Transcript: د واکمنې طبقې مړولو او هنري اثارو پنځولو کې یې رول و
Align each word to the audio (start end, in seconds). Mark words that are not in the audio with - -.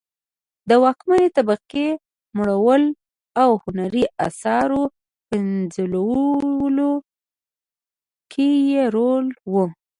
د 0.69 0.71
واکمنې 0.83 1.27
طبقې 1.37 1.87
مړولو 2.37 2.89
او 3.41 3.49
هنري 3.63 4.03
اثارو 4.27 4.81
پنځولو 5.29 6.91
کې 8.31 8.49
یې 8.71 8.83
رول 8.95 9.25
و 9.51 9.53